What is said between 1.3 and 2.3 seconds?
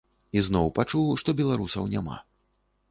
беларусаў няма.